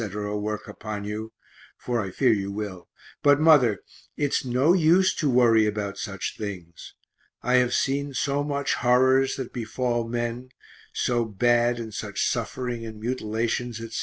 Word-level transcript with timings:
work 0.01 0.67
upon 0.67 1.03
you, 1.03 1.31
for 1.77 2.01
I 2.01 2.09
fear 2.09 2.33
you 2.33 2.51
will 2.51 2.89
but, 3.21 3.39
mother, 3.39 3.81
it's 4.17 4.43
no 4.43 4.73
use 4.73 5.13
to 5.17 5.29
worry 5.29 5.67
about 5.67 5.95
such 5.99 6.33
things. 6.39 6.95
I 7.43 7.55
have 7.57 7.75
seen 7.75 8.15
so 8.15 8.43
much 8.43 8.73
horrors 8.73 9.35
that 9.35 9.53
befall 9.53 10.07
men 10.07 10.49
(so 10.91 11.23
bad 11.25 11.77
and 11.77 11.93
such 11.93 12.27
suffering 12.27 12.83
and 12.83 12.99
mutilations, 12.99 13.79
etc. 13.79 13.91